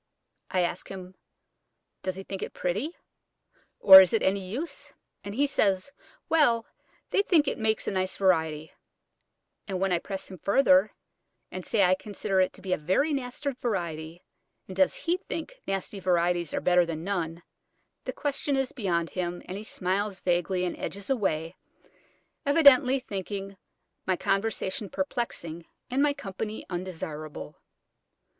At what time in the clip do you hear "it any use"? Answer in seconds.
4.13-4.93